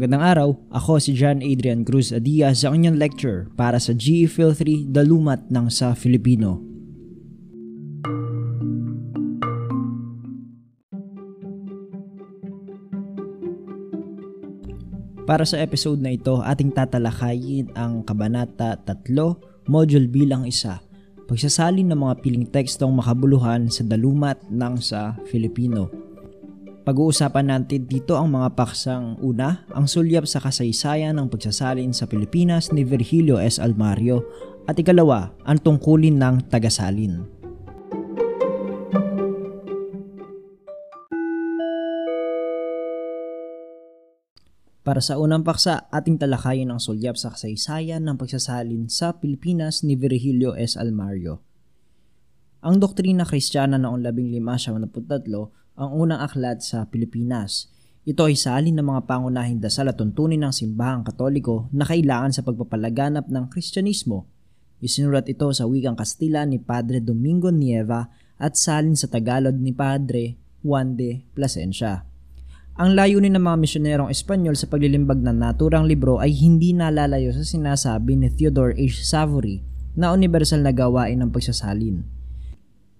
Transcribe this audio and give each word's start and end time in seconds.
Magandang 0.00 0.24
araw, 0.24 0.48
ako 0.72 0.96
si 0.96 1.12
John 1.12 1.44
Adrian 1.44 1.84
Cruz 1.84 2.08
Adia 2.08 2.56
sa 2.56 2.72
kanyang 2.72 2.96
lecture 2.96 3.52
para 3.52 3.76
sa 3.76 3.92
GE 3.92 4.24
Phil 4.32 4.56
3 4.56 4.88
Dalumat 4.88 5.52
ng 5.52 5.68
sa 5.68 5.92
Filipino. 5.92 6.64
Para 15.28 15.44
sa 15.44 15.60
episode 15.60 16.00
na 16.00 16.16
ito, 16.16 16.40
ating 16.40 16.72
tatalakayin 16.72 17.68
ang 17.76 18.00
Kabanata 18.00 18.80
3, 18.80 19.68
Module 19.68 20.08
bilang 20.08 20.48
isa, 20.48 20.80
pagsasalin 21.30 21.86
ng 21.86 22.00
mga 22.02 22.14
piling 22.26 22.46
tekstong 22.50 22.90
makabuluhan 22.90 23.70
sa 23.70 23.86
dalumat 23.86 24.42
ng 24.50 24.74
sa 24.82 25.14
Filipino. 25.30 25.86
Pag-uusapan 26.82 27.54
natin 27.54 27.86
dito 27.86 28.18
ang 28.18 28.34
mga 28.34 28.58
paksang 28.58 29.14
una, 29.22 29.62
ang 29.70 29.86
sulyap 29.86 30.26
sa 30.26 30.42
kasaysayan 30.42 31.14
ng 31.14 31.30
pagsasalin 31.30 31.94
sa 31.94 32.10
Pilipinas 32.10 32.74
ni 32.74 32.82
Virgilio 32.82 33.38
S. 33.38 33.62
Almario 33.62 34.26
at 34.66 34.74
ikalawa, 34.74 35.30
ang 35.46 35.62
tungkulin 35.62 36.18
ng 36.18 36.50
tagasalin. 36.50 37.39
Para 44.90 44.98
sa 44.98 45.22
unang 45.22 45.46
paksa, 45.46 45.86
ating 45.94 46.18
talakayin 46.18 46.66
ang 46.66 46.82
sulyap 46.82 47.14
sa 47.14 47.30
kasaysayan 47.30 48.02
ng 48.02 48.18
pagsasalin 48.18 48.90
sa 48.90 49.22
Pilipinas 49.22 49.86
ni 49.86 49.94
Virgilio 49.94 50.58
S. 50.58 50.74
Almario. 50.74 51.46
Ang 52.66 52.82
doktrina 52.82 53.22
kristyana 53.22 53.78
noong 53.78 54.02
1573 54.02 55.78
ang 55.78 55.90
unang 55.94 56.18
aklat 56.18 56.66
sa 56.66 56.90
Pilipinas. 56.90 57.70
Ito 58.02 58.26
ay 58.26 58.34
salin 58.34 58.82
ng 58.82 58.90
mga 58.90 59.06
pangunahing 59.06 59.62
dasal 59.62 59.86
at 59.86 59.94
tuntunin 59.94 60.42
ng 60.42 60.50
simbahang 60.50 61.06
katoliko 61.06 61.70
na 61.70 61.86
kailangan 61.86 62.34
sa 62.34 62.42
pagpapalaganap 62.42 63.30
ng 63.30 63.46
Kristyanismo. 63.46 64.26
Isinulat 64.82 65.30
ito 65.30 65.54
sa 65.54 65.70
wikang 65.70 65.94
Kastila 65.94 66.42
ni 66.42 66.58
Padre 66.58 66.98
Domingo 66.98 67.54
Nieva 67.54 68.10
at 68.42 68.58
salin 68.58 68.98
sa 68.98 69.06
Tagalog 69.06 69.54
ni 69.54 69.70
Padre 69.70 70.34
Juan 70.66 70.98
de 70.98 71.22
Plasencia. 71.30 72.09
Ang 72.80 72.96
layunin 72.96 73.36
ng 73.36 73.44
mga 73.44 73.60
misyonerong 73.60 74.08
Espanyol 74.08 74.56
sa 74.56 74.64
paglilimbag 74.64 75.20
ng 75.20 75.36
naturang 75.36 75.84
libro 75.84 76.16
ay 76.16 76.32
hindi 76.32 76.72
nalalayo 76.72 77.28
sa 77.28 77.44
sinasabi 77.44 78.16
ni 78.16 78.32
Theodore 78.32 78.72
H. 78.72 79.04
Savory 79.04 79.60
na 80.00 80.16
universal 80.16 80.64
na 80.64 80.72
gawain 80.72 81.20
ng 81.20 81.28
pagsasalin. 81.28 82.00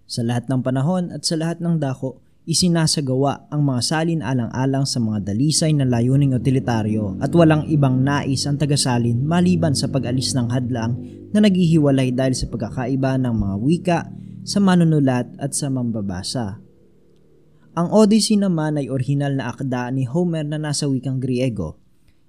Sa 0.05 0.21
lahat 0.21 0.53
ng 0.53 0.61
panahon 0.61 1.09
at 1.09 1.25
sa 1.25 1.41
lahat 1.41 1.65
ng 1.65 1.81
dako, 1.81 2.21
isinasagawa 2.45 3.49
ang 3.49 3.65
mga 3.65 3.81
salin 3.81 4.21
alang-alang 4.21 4.85
sa 4.85 5.01
mga 5.01 5.33
dalisay 5.33 5.73
na 5.73 5.89
layuning 5.89 6.37
utilitaryo 6.37 7.17
at 7.17 7.33
walang 7.33 7.65
ibang 7.73 8.05
nais 8.05 8.45
ang 8.45 8.61
tagasalin 8.61 9.25
maliban 9.25 9.73
sa 9.73 9.89
pag-alis 9.89 10.37
ng 10.37 10.53
hadlang 10.53 10.93
na 11.33 11.41
naghihiwalay 11.41 12.13
dahil 12.13 12.37
sa 12.37 12.53
pagkakaiba 12.53 13.17
ng 13.17 13.33
mga 13.33 13.57
wika 13.65 13.99
sa 14.45 14.61
manunulat 14.61 15.25
at 15.41 15.57
sa 15.57 15.73
mambabasa. 15.73 16.61
Ang 17.81 17.89
Odyssey 17.97 18.37
naman 18.37 18.77
ay 18.77 18.93
orihinal 18.93 19.41
na 19.41 19.57
akda 19.57 19.89
ni 19.89 20.05
Homer 20.05 20.45
na 20.45 20.61
nasa 20.61 20.85
wikang 20.85 21.17
Griego. 21.17 21.81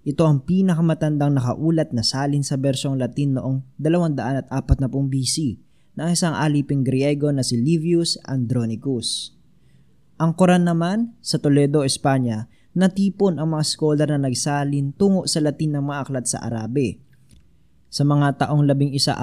Ito 0.08 0.24
ang 0.24 0.48
pinakamatandang 0.48 1.36
nakaulat 1.36 1.92
na 1.92 2.08
salin 2.08 2.40
sa 2.40 2.56
bersyong 2.56 2.96
Latin 2.96 3.36
noong 3.36 3.60
240 3.76 4.48
BC 5.12 5.60
ng 6.00 6.08
isang 6.08 6.40
aliping 6.40 6.88
Griego 6.88 7.36
na 7.36 7.44
si 7.44 7.60
Livius 7.60 8.16
Andronicus. 8.24 9.36
Ang 10.24 10.40
Quran 10.40 10.72
naman, 10.72 11.20
sa 11.20 11.36
Toledo, 11.36 11.84
Espanya, 11.84 12.48
natipon 12.72 13.36
ang 13.36 13.52
mga 13.52 13.68
scholar 13.68 14.08
na 14.08 14.24
nagsalin 14.32 14.96
tungo 14.96 15.28
sa 15.28 15.44
Latin 15.44 15.76
ng 15.76 15.84
mga 15.84 16.00
aklat 16.08 16.32
sa 16.32 16.48
Arabe. 16.48 17.04
Sa 17.92 18.08
mga 18.08 18.48
taong 18.48 18.64
1141 18.72 19.20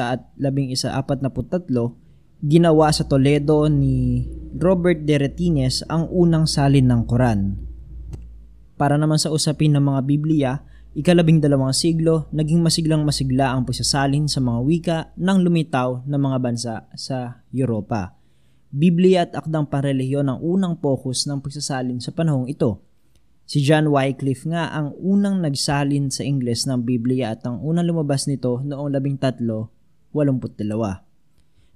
at 0.00 0.32
1143, 0.40 2.01
ginawa 2.42 2.90
sa 2.90 3.06
Toledo 3.06 3.70
ni 3.70 4.26
Robert 4.58 5.06
de 5.06 5.14
Retines 5.14 5.86
ang 5.86 6.10
unang 6.10 6.50
salin 6.50 6.90
ng 6.90 7.06
Quran. 7.06 7.54
Para 8.74 8.98
naman 8.98 9.22
sa 9.22 9.30
usapin 9.30 9.78
ng 9.78 9.84
mga 9.86 10.00
Biblia, 10.02 10.58
ikalabing 10.98 11.38
dalawang 11.38 11.70
siglo, 11.70 12.26
naging 12.34 12.58
masiglang 12.58 13.06
masigla 13.06 13.54
ang 13.54 13.62
pagsasalin 13.62 14.26
sa 14.26 14.42
mga 14.42 14.58
wika 14.66 14.98
ng 15.14 15.38
lumitaw 15.38 16.02
na 16.02 16.18
mga 16.18 16.38
bansa 16.42 16.74
sa 16.98 17.46
Europa. 17.54 18.18
Biblia 18.74 19.22
at 19.22 19.38
akdang 19.38 19.70
parelihiyon 19.70 20.26
ang 20.26 20.42
unang 20.42 20.74
focus 20.82 21.30
ng 21.30 21.38
pagsasalin 21.38 22.02
sa 22.02 22.10
panahong 22.10 22.50
ito. 22.50 22.82
Si 23.46 23.62
John 23.62 23.86
Wycliffe 23.86 24.50
nga 24.50 24.74
ang 24.74 24.98
unang 24.98 25.46
nagsalin 25.46 26.10
sa 26.10 26.26
Ingles 26.26 26.66
ng 26.66 26.82
Biblia 26.82 27.38
at 27.38 27.46
ang 27.46 27.62
unang 27.62 27.86
lumabas 27.86 28.26
nito 28.26 28.58
noong 28.66 28.98
1382. 28.98 31.11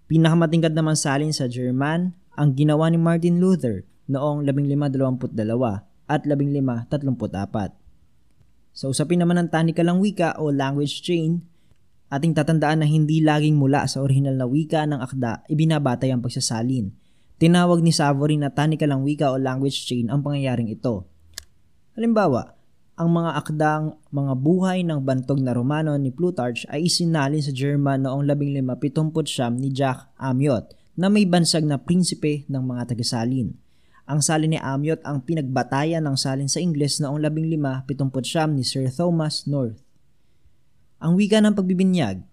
Pinakamatingkad 0.07 0.75
naman 0.75 0.95
salin 0.95 1.35
sa 1.35 1.51
German 1.51 2.15
ang 2.39 2.55
ginawa 2.55 2.87
ni 2.91 2.99
Martin 2.99 3.43
Luther 3.43 3.83
noong 4.07 4.47
1522 4.47 5.35
at 6.07 6.23
1534. 6.23 7.75
Sa 8.77 8.93
usapin 8.93 9.19
naman 9.19 9.41
ng 9.43 9.51
tanikalang 9.51 9.99
wika 9.99 10.39
o 10.39 10.53
language 10.55 11.03
chain, 11.03 11.43
Ating 12.07 12.39
tatandaan 12.39 12.81
na 12.81 12.89
hindi 12.89 13.19
laging 13.19 13.59
mula 13.59 13.83
sa 13.91 13.99
orihinal 13.99 14.39
na 14.39 14.47
wika 14.47 14.87
ng 14.87 15.03
akda 15.03 15.43
ibinabatay 15.51 16.15
ang 16.15 16.23
pagsasalin. 16.23 16.95
Tinawag 17.37 17.83
ni 17.83 17.91
Savory 17.91 18.39
na 18.39 18.55
tanikalang 18.55 19.03
wika 19.03 19.35
o 19.35 19.37
language 19.37 19.91
chain 19.91 20.07
ang 20.07 20.23
pangyayaring 20.23 20.71
ito. 20.71 21.11
Halimbawa, 21.99 22.56
ang 22.97 23.13
mga 23.13 23.31
akdang 23.45 23.85
mga 24.09 24.33
buhay 24.41 24.81
ng 24.81 25.05
bantog 25.05 25.45
na 25.45 25.53
Romano 25.53 25.93
ni 26.01 26.09
Plutarch 26.09 26.65
ay 26.73 26.89
isinalin 26.89 27.45
sa 27.45 27.53
German 27.53 28.09
noong 28.09 28.25
1579 28.25 29.61
ni 29.61 29.69
Jack 29.69 30.09
Amiot 30.17 30.73
na 30.97 31.13
may 31.13 31.29
bansag 31.29 31.69
na 31.69 31.77
prinsipe 31.77 32.49
ng 32.49 32.65
mga 32.65 32.97
tagasalin. 32.97 33.53
Ang 34.09 34.21
salin 34.25 34.57
ni 34.57 34.57
Amiot 34.57 35.05
ang 35.05 35.21
pinagbatayan 35.21 36.09
ng 36.09 36.17
salin 36.17 36.49
sa 36.49 36.57
Ingles 36.57 36.97
noong 37.05 37.21
1579 37.21 38.57
ni 38.57 38.65
Sir 38.65 38.89
Thomas 38.89 39.45
North. 39.45 39.77
Ang 40.97 41.21
wika 41.21 41.45
ng 41.45 41.53
pagbibinyag, 41.53 42.25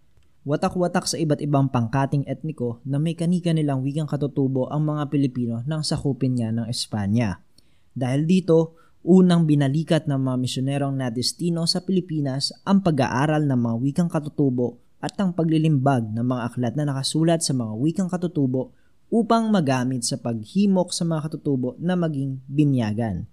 watak-watak 0.47 1.11
sa 1.11 1.19
iba't 1.19 1.43
ibang 1.43 1.67
pangkating 1.67 2.23
etniko 2.23 2.79
na 2.87 3.03
may 3.03 3.19
kanika 3.19 3.51
nilang 3.51 3.83
wikang 3.83 4.07
katutubo 4.07 4.71
ang 4.71 4.87
mga 4.87 5.11
Pilipino 5.11 5.59
nang 5.67 5.83
sakupin 5.83 6.39
niya 6.39 6.55
ng 6.55 6.71
Espanya. 6.71 7.43
Dahil 7.91 8.23
dito, 8.23 8.79
unang 9.03 9.43
binalikat 9.43 10.07
ng 10.07 10.15
mga 10.15 10.37
misyonerong 10.39 10.95
na 10.95 11.11
destino 11.11 11.67
sa 11.67 11.83
Pilipinas 11.83 12.55
ang 12.63 12.79
pag-aaral 12.79 13.43
ng 13.43 13.59
mga 13.59 13.75
wikang 13.83 14.09
katutubo 14.11 14.79
at 15.03 15.19
ang 15.19 15.35
paglilimbag 15.35 16.15
ng 16.15 16.23
mga 16.23 16.41
aklat 16.47 16.73
na 16.79 16.87
nakasulat 16.87 17.43
sa 17.43 17.51
mga 17.51 17.75
wikang 17.75 18.07
katutubo 18.07 18.71
upang 19.11 19.51
magamit 19.51 20.07
sa 20.07 20.15
paghimok 20.15 20.95
sa 20.95 21.03
mga 21.03 21.27
katutubo 21.29 21.75
na 21.77 21.99
maging 21.99 22.39
binyagan. 22.47 23.27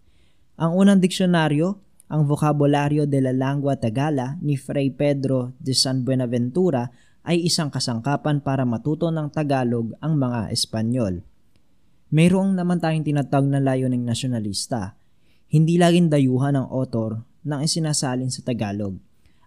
Ang 0.59 0.71
unang 0.77 1.01
diksyonaryo 1.01 1.79
ang 2.11 2.27
Vocabulario 2.27 3.07
de 3.07 3.23
la 3.23 3.31
Lengua 3.31 3.79
Tagala 3.79 4.35
ni 4.43 4.59
Fray 4.59 4.91
Pedro 4.91 5.55
de 5.63 5.71
San 5.79 6.03
Buenaventura 6.03 6.91
ay 7.23 7.47
isang 7.47 7.71
kasangkapan 7.71 8.43
para 8.43 8.67
matuto 8.67 9.15
ng 9.15 9.31
Tagalog 9.31 9.95
ang 10.03 10.19
mga 10.19 10.51
Espanyol. 10.51 11.23
Mayroong 12.11 12.59
naman 12.59 12.83
tayong 12.83 13.07
tinatawag 13.07 13.47
na 13.47 13.63
layuning 13.63 14.03
nasyonalista. 14.03 14.99
Hindi 15.51 15.83
laging 15.83 16.15
dayuhan 16.15 16.55
ng 16.55 16.71
author 16.71 17.27
ng 17.43 17.67
isinasalin 17.67 18.31
sa 18.31 18.47
Tagalog. 18.47 18.95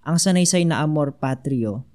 Ang 0.03 0.19
sanaysay 0.19 0.68
na 0.68 0.84
amor 0.84 1.16
patrio 1.16 1.88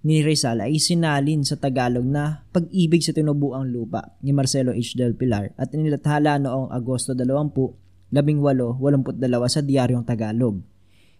ni 0.00 0.24
Rizal 0.24 0.64
ay 0.64 0.80
sinalin 0.80 1.44
sa 1.44 1.60
Tagalog 1.60 2.08
na 2.08 2.48
pag-ibig 2.48 3.04
sa 3.04 3.12
tinubuang 3.12 3.68
lupa 3.68 4.16
ni 4.24 4.32
Marcelo 4.32 4.72
H. 4.72 4.96
Del 4.96 5.12
Pilar 5.12 5.52
at 5.60 5.68
inilathala 5.76 6.40
noong 6.40 6.72
Agosto 6.72 7.12
20 7.12 7.76
1882 8.08 9.20
sa 9.52 9.60
Diaryong 9.60 10.08
Tagalog. 10.08 10.64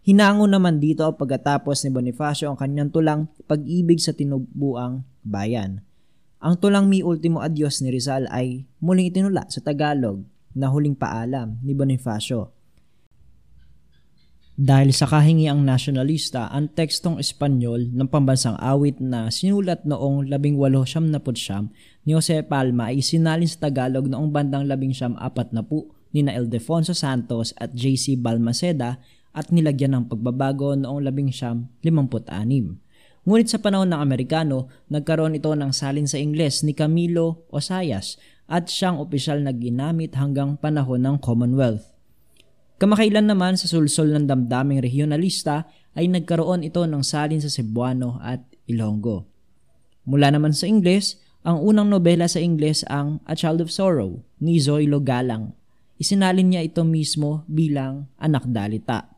Hinango 0.01 0.49
naman 0.49 0.81
dito 0.81 1.05
pagkatapos 1.13 1.85
ni 1.85 1.93
Bonifacio 1.93 2.49
ang 2.49 2.57
kanyang 2.57 2.89
tulang 2.89 3.29
pag-ibig 3.45 4.01
sa 4.01 4.17
tinubuang 4.17 5.05
bayan. 5.21 5.85
Ang 6.41 6.57
tulang 6.57 6.89
mi 6.89 7.05
ultimo 7.05 7.45
adios 7.45 7.85
ni 7.85 7.93
Rizal 7.93 8.25
ay 8.33 8.65
muling 8.81 9.13
itinula 9.13 9.45
sa 9.53 9.61
Tagalog 9.61 10.25
na 10.53 10.73
huling 10.73 10.97
paalam 10.97 11.61
ni 11.61 11.73
Bonifacio. 11.77 12.53
Dahil 14.53 14.93
sa 14.93 15.09
kahingi 15.09 15.49
ang 15.49 15.65
nasyonalista, 15.65 16.53
ang 16.53 16.69
tekstong 16.69 17.17
Espanyol 17.17 17.89
ng 17.89 18.05
pambansang 18.05 18.61
awit 18.61 19.01
na 19.01 19.33
sinulat 19.33 19.83
noong 19.89 20.29
1879 20.29 21.73
ni 22.05 22.13
Jose 22.13 22.45
Palma 22.45 22.93
ay 22.93 23.01
sinalin 23.01 23.49
sa 23.49 23.65
Tagalog 23.67 24.13
noong 24.13 24.29
bandang 24.29 24.69
1940 24.69 26.13
ni 26.13 26.21
na 26.21 26.37
Ildefonso 26.37 26.93
Santos 26.93 27.57
at 27.57 27.73
JC 27.73 28.21
Balmaceda 28.21 29.01
at 29.33 29.49
nilagyan 29.49 29.97
ng 29.97 30.05
pagbabago 30.13 30.77
noong 30.77 31.01
1956. 31.01 31.81
Ngunit 33.23 33.49
sa 33.49 33.59
panahon 33.63 33.89
ng 33.89 34.03
Amerikano, 34.03 34.69
nagkaroon 34.93 35.39
ito 35.39 35.49
ng 35.49 35.73
salin 35.73 36.05
sa 36.05 36.21
Ingles 36.21 36.61
ni 36.67 36.77
Camilo 36.77 37.49
Osayas 37.49 38.21
at 38.53 38.69
siyang 38.69 39.01
opisyal 39.01 39.41
na 39.41 39.57
ginamit 39.57 40.13
hanggang 40.13 40.61
panahon 40.61 41.01
ng 41.01 41.17
Commonwealth. 41.25 41.89
Kamakailan 42.77 43.33
naman 43.33 43.57
sa 43.57 43.65
sulsol 43.65 44.13
ng 44.13 44.29
damdaming 44.29 44.85
regionalista 44.85 45.65
ay 45.97 46.13
nagkaroon 46.13 46.61
ito 46.61 46.85
ng 46.85 47.01
salin 47.01 47.41
sa 47.41 47.49
Cebuano 47.49 48.21
at 48.21 48.45
Ilonggo. 48.69 49.25
Mula 50.05 50.29
naman 50.29 50.53
sa 50.53 50.69
Ingles, 50.69 51.17
ang 51.43 51.65
unang 51.65 51.89
nobela 51.89 52.29
sa 52.29 52.39
Ingles 52.39 52.85
ang 52.93 53.25
A 53.25 53.33
Child 53.33 53.67
of 53.67 53.71
Sorrow 53.73 54.21
ni 54.39 54.61
Zoilo 54.61 55.01
Galang. 55.01 55.57
Isinalin 55.97 56.53
niya 56.53 56.63
ito 56.67 56.83
mismo 56.85 57.47
bilang 57.49 58.11
anak 58.19 58.47
dalita. 58.51 59.11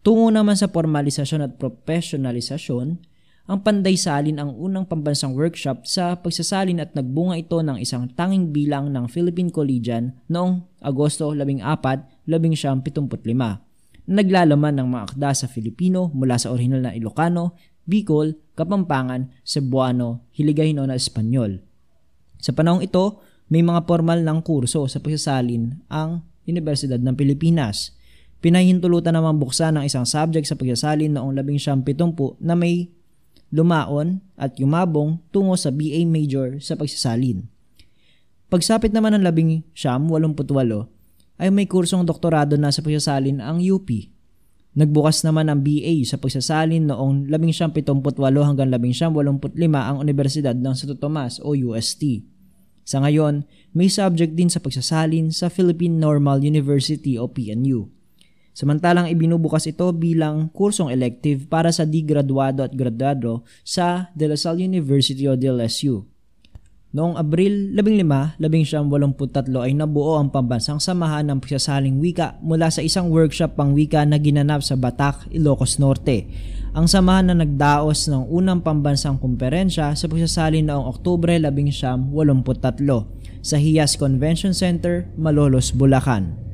Tungo 0.00 0.32
naman 0.32 0.56
sa 0.56 0.72
formalisasyon 0.72 1.44
at 1.44 1.52
professionalisasyon, 1.60 3.04
ang 3.50 3.66
panday 3.66 3.98
salin 3.98 4.38
ang 4.38 4.54
unang 4.54 4.86
pambansang 4.86 5.34
workshop 5.34 5.82
sa 5.82 6.14
pagsasalin 6.22 6.78
at 6.78 6.94
nagbunga 6.94 7.34
ito 7.34 7.58
ng 7.58 7.82
isang 7.82 8.06
tanging 8.14 8.54
bilang 8.54 8.94
ng 8.94 9.10
Philippine 9.10 9.50
Collegian 9.50 10.14
noong 10.30 10.62
Agosto 10.78 11.34
14, 11.34 11.58
1975. 12.30 14.06
Naglalaman 14.06 14.78
ng 14.78 14.86
mga 14.94 15.02
akda 15.10 15.30
sa 15.34 15.46
Filipino 15.50 16.14
mula 16.14 16.38
sa 16.38 16.54
orihinal 16.54 16.78
na 16.86 16.94
Ilocano, 16.94 17.58
Bicol, 17.82 18.38
Kapampangan, 18.54 19.42
Cebuano, 19.42 20.30
Hiligayno 20.30 20.86
na 20.86 20.94
Espanyol. 20.94 21.58
Sa 22.38 22.54
panahong 22.54 22.86
ito, 22.86 23.18
may 23.50 23.66
mga 23.66 23.82
formal 23.82 24.22
ng 24.22 24.46
kurso 24.46 24.86
sa 24.86 25.02
pagsasalin 25.02 25.90
ang 25.90 26.22
Universidad 26.46 27.02
ng 27.02 27.18
Pilipinas. 27.18 27.98
Pinahintulutan 28.38 29.18
naman 29.18 29.42
buksan 29.42 29.74
ng 29.74 29.90
isang 29.90 30.06
subject 30.06 30.46
sa 30.46 30.54
pagsasalin 30.54 31.18
noong 31.18 31.34
1970 31.42 32.38
na 32.38 32.54
may 32.54 32.99
lumaon 33.50 34.22
at 34.38 34.56
yumabong 34.56 35.18
tungo 35.34 35.58
sa 35.58 35.74
BA 35.74 36.06
Major 36.06 36.62
sa 36.62 36.78
pagsasalin. 36.78 37.46
Pagsapit 38.50 38.90
naman 38.90 39.14
ng 39.14 39.22
labing 39.22 39.62
siyam, 39.74 40.10
88, 40.10 40.86
ay 41.38 41.48
may 41.54 41.66
kursong 41.70 42.02
doktorado 42.02 42.58
na 42.58 42.74
sa 42.74 42.82
pagsasalin 42.82 43.38
ang 43.38 43.62
UP. 43.62 43.86
Nagbukas 44.70 45.26
naman 45.26 45.50
ang 45.50 45.66
BA 45.66 46.02
sa 46.06 46.18
pagsasalin 46.18 46.86
noong 46.90 47.26
1978 47.26 47.90
hanggang 48.46 48.70
1985 48.70 49.58
ang 49.74 49.96
Universidad 49.98 50.54
ng 50.54 50.74
Santo 50.78 50.94
Tomas 50.94 51.42
o 51.42 51.58
UST. 51.58 52.22
Sa 52.86 53.02
ngayon, 53.02 53.46
may 53.74 53.90
subject 53.90 54.34
din 54.34 54.50
sa 54.50 54.62
pagsasalin 54.62 55.30
sa 55.34 55.50
Philippine 55.50 55.98
Normal 55.98 56.42
University 56.42 57.18
o 57.18 57.30
PNU. 57.30 57.99
Samantalang 58.50 59.06
ibinubukas 59.06 59.70
ito 59.70 59.86
bilang 59.94 60.50
kursong 60.50 60.90
elective 60.90 61.46
para 61.46 61.70
sa 61.70 61.86
di-graduado 61.86 62.66
at 62.66 62.74
graduado 62.74 63.46
sa 63.62 64.10
De 64.18 64.26
La 64.26 64.34
Salle 64.34 64.66
University 64.66 65.30
o 65.30 65.38
DLSU. 65.38 66.02
Noong 66.90 67.14
Abril 67.14 67.70
15, 67.78 68.42
1983 68.42 69.62
ay 69.62 69.78
nabuo 69.78 70.18
ang 70.18 70.26
pambansang 70.26 70.82
samahan 70.82 71.22
ng 71.30 71.38
pagsasaling 71.38 72.02
wika 72.02 72.34
mula 72.42 72.66
sa 72.66 72.82
isang 72.82 73.14
workshop 73.14 73.54
pang 73.54 73.78
wika 73.78 74.02
na 74.02 74.18
ginanap 74.18 74.58
sa 74.66 74.74
Batak, 74.74 75.30
Ilocos 75.30 75.78
Norte. 75.78 76.26
Ang 76.74 76.90
samahan 76.90 77.30
na 77.30 77.46
nagdaos 77.46 78.10
ng 78.10 78.26
unang 78.26 78.66
pambansang 78.66 79.22
kumperensya 79.22 79.94
sa 79.94 80.06
pagsasalin 80.10 80.66
noong 80.66 80.90
Oktubre 80.90 81.38
1983 81.38 82.90
sa 83.38 83.54
Hiyas 83.54 83.94
Convention 83.94 84.50
Center, 84.50 85.06
Malolos, 85.14 85.70
Bulacan. 85.70 86.49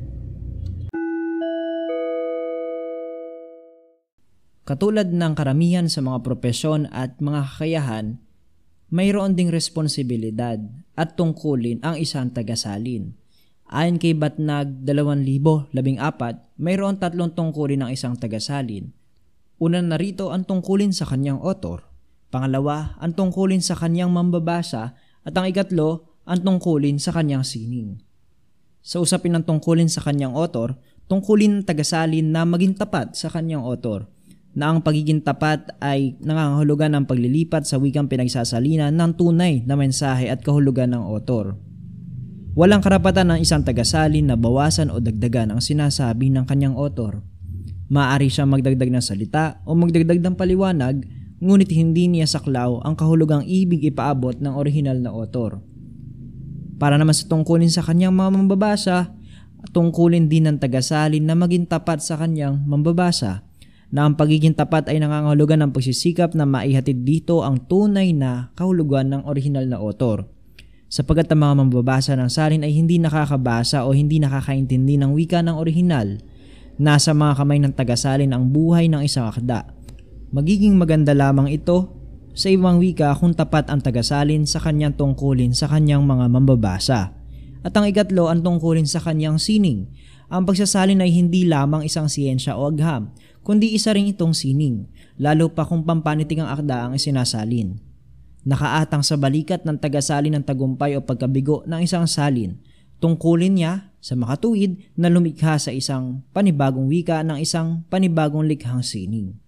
Katulad 4.67 5.15
ng 5.15 5.31
karamihan 5.31 5.87
sa 5.87 6.03
mga 6.03 6.27
propesyon 6.27 6.91
at 6.91 7.23
mga 7.23 7.39
kakayahan, 7.55 8.19
mayroon 8.91 9.31
ding 9.31 9.47
responsibilidad 9.47 10.59
at 10.99 11.15
tungkulin 11.15 11.79
ang 11.87 11.95
isang 11.95 12.27
tagasalin. 12.35 13.15
Ayon 13.71 13.95
kay 13.95 14.11
Batnag 14.11 14.83
2014, 14.83 15.71
mayroon 16.59 16.99
tatlong 16.99 17.31
tungkulin 17.31 17.87
ng 17.87 17.95
isang 17.95 18.19
tagasalin. 18.19 18.91
Una 19.55 19.79
na 19.79 19.95
rito 19.95 20.35
ang 20.35 20.43
tungkulin 20.43 20.91
sa 20.91 21.07
kanyang 21.07 21.39
author. 21.39 21.87
Pangalawa, 22.27 22.99
ang 22.99 23.15
tungkulin 23.15 23.63
sa 23.63 23.79
kanyang 23.79 24.11
mambabasa. 24.11 24.99
At 25.23 25.31
ang 25.39 25.47
ikatlo, 25.47 26.11
ang 26.27 26.43
tungkulin 26.43 26.99
sa 26.99 27.15
kanyang 27.15 27.47
sining. 27.47 28.03
Sa 28.83 28.99
usapin 28.99 29.31
ng 29.31 29.47
tungkulin 29.47 29.87
sa 29.87 30.03
kanyang 30.03 30.35
author, 30.35 30.75
tungkulin 31.07 31.63
ng 31.63 31.65
tagasalin 31.71 32.35
na 32.35 32.43
maging 32.43 32.75
tapat 32.75 33.15
sa 33.15 33.31
kanyang 33.31 33.63
author 33.63 34.11
na 34.57 34.73
ang 34.73 34.81
pagiging 34.81 35.21
tapat 35.21 35.69
ay 35.77 36.17
nangangahulugan 36.17 36.97
ng 36.97 37.05
paglilipat 37.05 37.69
sa 37.69 37.77
wikang 37.77 38.09
pinagsasalina 38.09 38.89
ng 38.89 39.11
tunay 39.13 39.61
na 39.61 39.77
mensahe 39.77 40.33
at 40.33 40.41
kahulugan 40.41 40.97
ng 40.97 41.05
otor. 41.05 41.53
Walang 42.57 42.81
karapatan 42.81 43.37
ng 43.37 43.39
isang 43.45 43.61
tagasalin 43.61 44.33
na 44.33 44.33
bawasan 44.33 44.89
o 44.89 44.97
dagdagan 44.97 45.53
ang 45.53 45.61
sinasabi 45.61 46.33
ng 46.33 46.49
kanyang 46.49 46.73
otor. 46.73 47.21
Maaari 47.93 48.33
siyang 48.33 48.49
magdagdag 48.49 48.89
ng 48.89 49.03
salita 49.05 49.61
o 49.61 49.77
magdagdag 49.77 50.25
ng 50.25 50.33
paliwanag, 50.33 51.05
ngunit 51.37 51.69
hindi 51.77 52.09
niya 52.09 52.25
saklaw 52.25 52.81
ang 52.81 52.97
kahulugang 52.97 53.45
ibig 53.45 53.85
ipaabot 53.93 54.41
ng 54.41 54.57
orihinal 54.57 54.97
na 54.97 55.13
otor. 55.13 55.61
Para 56.81 56.97
naman 56.97 57.13
sa 57.13 57.29
tungkulin 57.29 57.69
sa 57.69 57.85
kanyang 57.85 58.17
mga 58.17 58.41
mambabasa, 58.41 59.13
tungkulin 59.69 60.25
din 60.25 60.49
ng 60.49 60.57
tagasalin 60.57 61.21
na 61.21 61.37
maging 61.37 61.69
tapat 61.69 62.01
sa 62.01 62.17
kanyang 62.17 62.65
mambabasa 62.65 63.45
na 63.87 64.03
ang 64.03 64.19
pagiging 64.19 64.51
tapat 64.51 64.91
ay 64.91 64.99
nangangahulugan 64.99 65.63
ng 65.63 65.71
pagsisikap 65.71 66.35
na 66.35 66.43
maihatid 66.43 67.07
dito 67.07 67.43
ang 67.43 67.63
tunay 67.63 68.11
na 68.11 68.51
kahulugan 68.59 69.07
ng 69.07 69.21
orihinal 69.23 69.63
na 69.63 69.79
otor. 69.79 70.27
Sapagat 70.87 71.27
ang 71.31 71.43
mga 71.43 71.53
mambabasa 71.63 72.15
ng 72.15 72.31
salin 72.31 72.63
ay 72.63 72.71
hindi 72.75 72.95
nakakabasa 72.99 73.83
o 73.83 73.91
hindi 73.91 74.23
nakakaintindi 74.23 74.95
ng 74.99 75.11
wika 75.15 75.43
ng 75.43 75.55
orihinal, 75.55 76.19
nasa 76.79 77.11
mga 77.11 77.43
kamay 77.43 77.59
ng 77.63 77.73
tagasalin 77.75 78.31
ang 78.31 78.51
buhay 78.51 78.87
ng 78.87 79.03
isang 79.03 79.27
akda. 79.27 79.67
Magiging 80.31 80.75
maganda 80.79 81.11
lamang 81.15 81.51
ito 81.51 81.91
sa 82.37 82.47
ibang 82.53 82.79
wika 82.79 83.15
kung 83.17 83.35
tapat 83.35 83.67
ang 83.67 83.83
tagasalin 83.83 84.45
sa 84.45 84.63
kanyang 84.63 84.95
tungkulin 84.95 85.51
sa 85.57 85.67
kanyang 85.67 86.05
mga 86.05 86.27
mambabasa. 86.31 87.15
At 87.65 87.73
ang 87.75 87.83
ikatlo 87.89 88.31
ang 88.31 88.45
tungkulin 88.45 88.87
sa 88.87 89.01
kanyang 89.01 89.41
sining. 89.41 89.91
Ang 90.27 90.43
pagsasalin 90.43 90.99
ay 90.99 91.11
hindi 91.15 91.47
lamang 91.47 91.87
isang 91.87 92.11
siyensya 92.11 92.59
o 92.59 92.67
agham, 92.67 93.15
kundi 93.47 93.71
isa 93.71 93.95
rin 93.95 94.11
itong 94.11 94.35
sining, 94.35 94.91
lalo 95.15 95.47
pa 95.47 95.63
kung 95.63 95.87
pampanitig 95.87 96.43
ang 96.43 96.51
akda 96.51 96.83
ang 96.83 96.99
isinasalin. 96.99 97.79
Nakaatang 98.43 99.07
sa 99.07 99.15
balikat 99.15 99.63
ng 99.63 99.79
tagasalin 99.79 100.35
ng 100.35 100.43
tagumpay 100.43 100.99
o 100.99 101.03
pagkabigo 101.03 101.63
ng 101.63 101.79
isang 101.79 102.03
salin, 102.03 102.59
tungkulin 102.99 103.55
niya 103.55 103.95
sa 104.03 104.19
makatuwid 104.19 104.83
na 104.99 105.07
lumikha 105.07 105.55
sa 105.55 105.71
isang 105.71 106.27
panibagong 106.35 106.91
wika 106.91 107.23
ng 107.23 107.39
isang 107.39 107.87
panibagong 107.87 108.43
likhang 108.43 108.83
sining. 108.83 109.39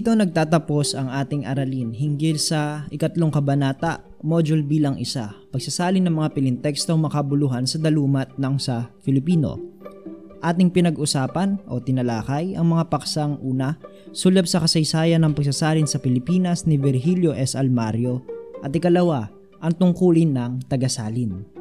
Dito 0.00 0.16
nagtatapos 0.16 0.96
ang 0.96 1.12
ating 1.12 1.44
aralin 1.44 1.92
hinggil 1.92 2.40
sa 2.40 2.88
ikatlong 2.88 3.28
kabanata, 3.28 4.00
module 4.24 4.64
bilang 4.64 4.96
isa, 4.96 5.36
pagsasalin 5.52 6.08
ng 6.08 6.16
mga 6.16 6.32
pilintekstong 6.32 7.04
makabuluhan 7.04 7.68
sa 7.68 7.76
dalumat 7.76 8.32
ng 8.40 8.56
sa 8.56 8.88
Filipino. 9.04 9.60
Ating 10.40 10.72
pinag-usapan 10.72 11.60
o 11.68 11.84
tinalakay 11.84 12.56
ang 12.56 12.72
mga 12.72 12.88
paksang 12.88 13.36
una, 13.44 13.76
sulab 14.16 14.48
sa 14.48 14.64
kasaysayan 14.64 15.20
ng 15.20 15.36
pagsasalin 15.36 15.84
sa 15.84 16.00
Pilipinas 16.00 16.64
ni 16.64 16.80
Virgilio 16.80 17.36
S. 17.36 17.52
Almario 17.52 18.24
at 18.64 18.72
ikalawa, 18.72 19.28
ang 19.60 19.76
tungkulin 19.76 20.32
ng 20.32 20.64
tagasalin. 20.64 21.59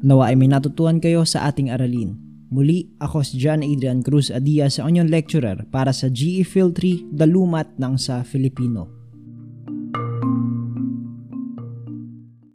Nawa 0.00 0.32
ay 0.32 0.36
may 0.36 0.48
natutuhan 0.48 1.00
kayo 1.00 1.24
sa 1.28 1.48
ating 1.48 1.68
aralin. 1.68 2.16
Muli, 2.50 2.90
ako 2.98 3.22
si 3.22 3.38
John 3.38 3.62
Adrian 3.62 4.02
Cruz 4.02 4.32
Adia 4.32 4.66
sa 4.66 4.88
inyong 4.90 5.06
lecturer 5.06 5.62
para 5.70 5.94
sa 5.94 6.10
GE 6.10 6.42
Field 6.42 6.74
3 6.74 7.14
Dalumat 7.14 7.78
ng 7.78 7.94
sa 7.94 8.26
Filipino. 8.26 8.99